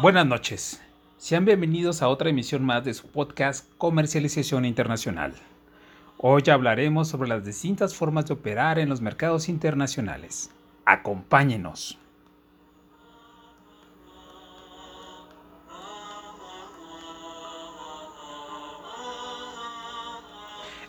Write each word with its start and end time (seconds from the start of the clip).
Buenas 0.00 0.24
noches. 0.24 0.80
Sean 1.18 1.44
bienvenidos 1.44 2.00
a 2.00 2.08
otra 2.08 2.30
emisión 2.30 2.64
más 2.64 2.82
de 2.82 2.94
su 2.94 3.08
podcast 3.08 3.68
Comercialización 3.76 4.64
Internacional. 4.64 5.34
Hoy 6.16 6.42
hablaremos 6.50 7.08
sobre 7.08 7.28
las 7.28 7.44
distintas 7.44 7.94
formas 7.94 8.24
de 8.24 8.32
operar 8.32 8.78
en 8.78 8.88
los 8.88 9.02
mercados 9.02 9.50
internacionales. 9.50 10.50
Acompáñenos. 10.86 11.98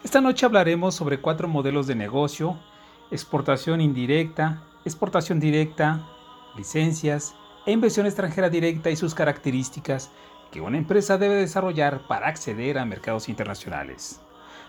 Esta 0.01 0.21
noche 0.21 0.45
hablaremos 0.45 0.95
sobre 0.95 1.19
cuatro 1.19 1.49
modelos 1.49 1.87
de 1.87 1.95
negocio, 1.95 2.57
exportación 3.11 3.81
indirecta, 3.81 4.63
exportación 4.85 5.41
directa, 5.41 6.07
licencias, 6.55 7.35
e 7.65 7.71
inversión 7.71 8.05
extranjera 8.05 8.49
directa 8.49 8.89
y 8.89 8.95
sus 8.95 9.15
características 9.15 10.11
que 10.51 10.61
una 10.61 10.77
empresa 10.77 11.17
debe 11.17 11.35
desarrollar 11.35 12.07
para 12.07 12.27
acceder 12.27 12.77
a 12.77 12.85
mercados 12.85 13.29
internacionales. 13.29 14.21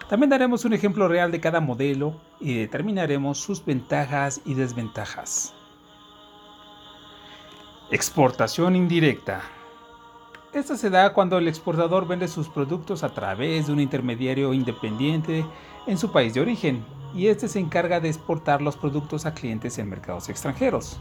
También 0.09 0.31
daremos 0.31 0.65
un 0.65 0.73
ejemplo 0.73 1.09
real 1.09 1.31
de 1.31 1.41
cada 1.41 1.61
modelo 1.61 2.21
y 2.41 2.55
determinaremos 2.55 3.39
sus 3.39 3.65
ventajas 3.65 4.41
y 4.45 4.55
desventajas. 4.55 5.55
Exportación 7.91 8.77
indirecta. 8.77 9.43
Esta 10.53 10.77
se 10.77 10.89
da 10.89 11.13
cuando 11.13 11.39
el 11.39 11.49
exportador 11.49 12.07
vende 12.07 12.29
sus 12.29 12.49
productos 12.49 13.03
a 13.03 13.13
través 13.13 13.67
de 13.67 13.73
un 13.73 13.81
intermediario 13.81 14.55
independiente 14.55 15.45
en 15.87 15.99
su 15.99 16.13
país 16.13 16.33
de 16.33 16.41
origen 16.41 16.85
y 17.15 17.27
este 17.27 17.49
se 17.49 17.59
encarga 17.59 18.01
de 18.01 18.09
exportar 18.09 18.63
los 18.63 18.77
productos 18.77 19.27
a 19.27 19.35
clientes 19.35 19.79
en 19.79 19.91
mercados 19.91 20.29
extranjeros. 20.29 20.99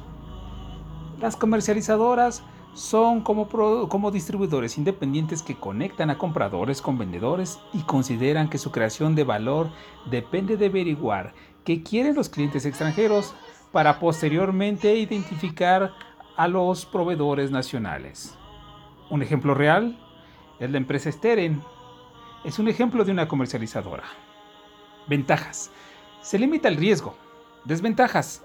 Las 1.24 1.38
comercializadoras 1.38 2.44
son 2.74 3.22
como, 3.22 4.12
distribuidores 4.12 4.78
independientes 4.78 5.42
que 5.42 5.56
conectan 5.56 6.10
a 6.10 6.18
compradores 6.18 6.82
con 6.82 6.98
vendedores 6.98 7.60
y 7.72 7.80
consideran 7.84 8.50
que 8.50 8.58
su 8.58 8.74
creación 8.74 9.16
de 9.16 9.24
valor 9.24 9.70
depende 10.12 10.58
de 10.58 10.66
averiguar 10.66 11.34
qué 11.64 11.82
quieren 11.82 12.14
los 12.14 12.28
clientes 12.28 12.66
extranjeros 12.66 13.34
para 13.72 14.02
posteriormente 14.02 14.98
identificar 14.98 15.94
a 16.36 16.50
los 16.50 16.86
proveedores 16.86 17.52
nacionales. 17.52 18.38
Un 19.10 19.22
ejemplo 19.22 19.54
real 19.54 19.98
es 20.60 20.70
la 20.70 20.78
empresa 20.78 21.10
Steren. 21.10 21.62
Es 22.44 22.60
un 22.60 22.68
ejemplo 22.68 23.06
de 23.06 23.14
una 23.14 23.30
comercializadora. 23.30 24.04
Ventajas. 25.08 25.72
Se 26.20 26.38
limita 26.38 26.68
el 26.68 26.76
riesgo. 26.76 27.16
Desventajas 27.64 28.44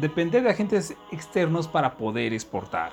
depender 0.00 0.42
de 0.42 0.50
agentes 0.50 0.94
externos 1.10 1.68
para 1.68 1.96
poder 1.96 2.32
exportar. 2.32 2.92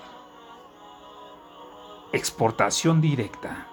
Exportación 2.12 3.02
directa. 3.02 3.68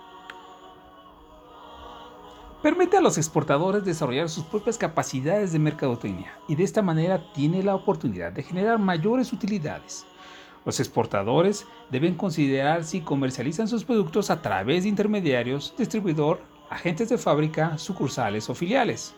Permite 2.63 2.97
a 2.97 3.01
los 3.01 3.17
exportadores 3.17 3.85
desarrollar 3.85 4.29
sus 4.29 4.45
propias 4.45 4.77
capacidades 4.77 5.53
de 5.53 5.59
mercadotecnia 5.59 6.39
y 6.47 6.57
de 6.57 6.65
esta 6.65 6.83
manera 6.83 7.33
tiene 7.33 7.63
la 7.63 7.75
oportunidad 7.75 8.33
de 8.33 8.43
generar 8.43 8.79
mayores 8.79 9.33
utilidades. 9.33 10.05
Los 10.67 10.79
exportadores 10.79 11.67
deben 11.91 12.17
considerar 12.17 12.85
si 12.85 13.01
comercializan 13.01 13.67
sus 13.67 13.85
productos 13.85 14.29
a 14.29 14.43
través 14.43 14.83
de 14.83 14.91
intermediarios, 14.91 15.75
distribuidor, 15.79 16.43
agentes 16.69 17.09
de 17.09 17.17
fábrica, 17.17 17.79
sucursales 17.79 18.51
o 18.51 18.55
filiales. 18.55 19.15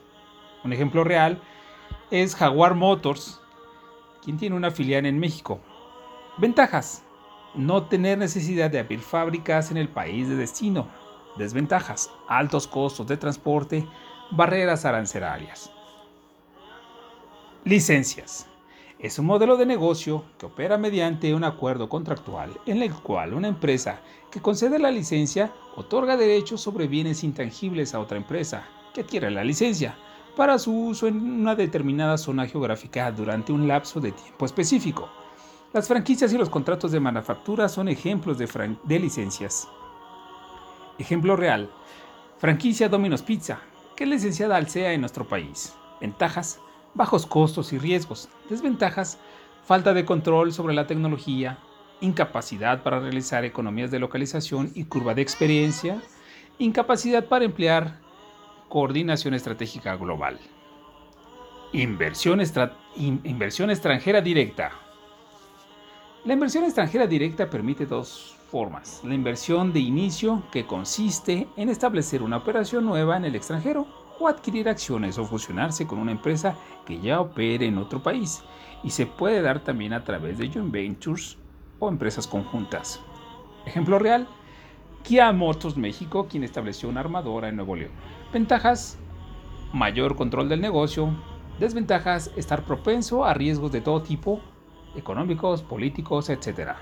Un 0.62 0.72
ejemplo 0.72 1.02
real 1.02 1.41
es 2.12 2.36
Jaguar 2.36 2.76
Motors, 2.76 3.41
quien 4.23 4.39
tiene 4.39 4.56
una 4.56 4.70
filial 4.70 5.05
en 5.06 5.19
México. 5.19 5.61
Ventajas. 6.39 7.05
No 7.55 7.84
tener 7.84 8.17
necesidad 8.17 8.71
de 8.71 8.78
abrir 8.78 9.00
fábricas 9.00 9.71
en 9.71 9.77
el 9.77 9.88
país 9.88 10.28
de 10.28 10.37
destino. 10.37 10.88
Desventajas. 11.37 12.10
Altos 12.28 12.66
costos 12.66 13.06
de 13.06 13.16
transporte, 13.16 13.87
barreras 14.31 14.84
arancelarias. 14.84 15.71
Licencias. 17.65 18.47
Es 18.99 19.19
un 19.19 19.27
modelo 19.27 19.56
de 19.56 19.66
negocio 19.66 20.25
que 20.38 20.47
opera 20.47 20.78
mediante 20.78 21.34
un 21.34 21.43
acuerdo 21.43 21.88
contractual 21.88 22.53
en 22.66 22.82
el 22.82 22.94
cual 22.94 23.34
una 23.34 23.49
empresa 23.49 24.00
que 24.31 24.41
concede 24.41 24.78
la 24.78 24.93
licencia 24.93 25.53
otorga 25.75 26.16
derechos 26.16 26.61
sobre 26.61 26.87
bienes 26.87 27.25
intangibles 27.25 27.94
a 27.94 28.00
otra 28.00 28.16
empresa 28.16 28.65
que 28.94 29.00
adquiere 29.00 29.31
la 29.32 29.43
licencia 29.43 29.97
para 30.37 30.59
su 30.59 30.72
uso 30.72 31.06
en 31.06 31.41
una 31.41 31.54
determinada 31.54 32.16
zona 32.16 32.47
geográfica 32.47 33.10
durante 33.12 33.53
un 33.53 33.69
lapso 33.69 34.00
de 34.00 34.12
tiempo 34.12 34.47
específico. 34.47 35.10
Las 35.72 35.88
franquicias 35.88 36.32
y 36.32 36.38
los 36.38 36.50
contratos 36.50 36.93
de 36.93 37.00
manufactura 37.00 37.69
son 37.69 37.88
ejemplos 37.88 38.38
de, 38.38 38.98
licencias. 38.98 39.69
Ejemplo 40.98 41.37
real. 41.37 41.70
Franquicia 42.38 42.88
Domino's 42.88 43.22
Pizza, 43.22 43.60
que 43.97 44.04
es 44.04 44.10
licenciada 44.10 44.56
al 44.56 44.69
SEA 44.69 44.93
en 44.93 45.00
nuestro 45.00 45.26
país. 45.26 45.75
Ventajas, 46.00 46.60
bajos 46.94 47.26
costos 47.26 47.72
y 47.72 47.78
riesgos. 47.78 48.28
Desventajas, 48.50 49.19
falta 49.64 49.94
de 49.94 50.04
control 50.04 50.53
sobre 50.53 50.75
la 50.75 50.87
tecnología, 50.87 51.59
incapacidad 52.00 52.82
para 52.82 53.00
realizar 53.00 53.44
economías 53.44 53.91
de 53.91 53.99
localización 53.99 54.70
y 54.75 54.84
curva 54.84 55.14
de 55.14 55.22
experiencia, 55.22 56.03
incapacidad 56.59 57.26
para 57.26 57.44
emplear 57.44 57.99
coordinación 58.72 59.34
estratégica 59.34 59.97
global. 59.97 60.38
Inversión, 61.75 62.41
inversión 62.97 63.69
extranjera 63.69 64.22
directa. 64.22 64.72
La 66.25 66.33
inversión 66.33 66.65
extranjera 66.65 67.06
directa 67.06 67.50
permite 67.50 67.84
dos 67.84 68.34
formas. 68.50 69.03
La 69.05 69.12
inversión 69.12 69.75
de 69.75 69.81
inicio, 69.81 70.43
que 70.50 70.65
consiste 70.65 71.49
en 71.59 71.69
establecer 71.69 72.22
una 72.22 72.38
operación 72.38 72.87
nueva 72.87 73.19
en 73.19 73.27
el 73.27 73.37
extranjero 73.37 73.87
o 74.19 74.27
adquirir 74.27 74.71
acciones 74.71 75.19
o 75.19 75.27
fusionarse 75.27 75.87
con 75.87 75.99
una 75.99 76.12
empresa 76.12 76.56
que 76.87 76.99
ya 76.99 77.21
opere 77.21 77.66
en 77.66 77.77
otro 77.77 78.03
país. 78.03 78.43
Y 78.82 78.88
se 78.88 79.05
puede 79.05 79.43
dar 79.43 79.61
también 79.61 79.93
a 79.93 80.03
través 80.03 80.38
de 80.38 80.50
joint 80.50 80.72
ventures 80.72 81.37
o 81.78 81.91
empresas 81.91 82.27
conjuntas. 82.27 83.03
Ejemplo 83.66 83.99
real, 83.99 84.27
Kia 85.02 85.32
Motors 85.32 85.76
México, 85.76 86.26
quien 86.28 86.44
estableció 86.44 86.88
una 86.88 87.00
armadora 87.00 87.48
en 87.48 87.56
Nuevo 87.56 87.74
León. 87.74 87.90
Ventajas, 88.32 88.98
mayor 89.72 90.16
control 90.16 90.48
del 90.48 90.60
negocio. 90.60 91.10
Desventajas, 91.58 92.30
estar 92.36 92.64
propenso 92.64 93.24
a 93.24 93.34
riesgos 93.34 93.72
de 93.72 93.80
todo 93.80 94.02
tipo, 94.02 94.40
económicos, 94.96 95.62
políticos, 95.62 96.30
etc. 96.30 96.72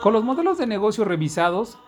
Con 0.00 0.12
los 0.12 0.22
modelos 0.22 0.58
de 0.58 0.66
negocio 0.66 1.04
revisados, 1.04 1.78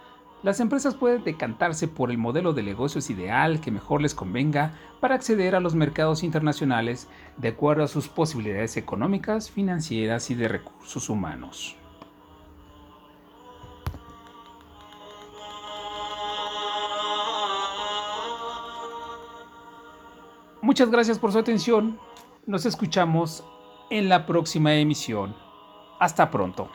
las 0.42 0.60
empresas 0.60 0.94
pueden 0.94 1.24
decantarse 1.24 1.88
por 1.88 2.10
el 2.10 2.18
modelo 2.18 2.52
de 2.52 2.62
negocios 2.62 3.10
ideal 3.10 3.60
que 3.60 3.70
mejor 3.70 4.02
les 4.02 4.14
convenga 4.14 4.74
para 5.00 5.14
acceder 5.14 5.54
a 5.54 5.60
los 5.60 5.74
mercados 5.74 6.22
internacionales 6.22 7.08
de 7.36 7.48
acuerdo 7.48 7.84
a 7.84 7.88
sus 7.88 8.08
posibilidades 8.08 8.76
económicas, 8.76 9.50
financieras 9.50 10.30
y 10.30 10.34
de 10.34 10.48
recursos 10.48 11.08
humanos. 11.08 11.76
Muchas 20.60 20.90
gracias 20.90 21.18
por 21.18 21.32
su 21.32 21.38
atención. 21.38 21.98
Nos 22.44 22.66
escuchamos 22.66 23.44
en 23.88 24.08
la 24.08 24.26
próxima 24.26 24.74
emisión. 24.74 25.34
Hasta 25.98 26.30
pronto. 26.30 26.68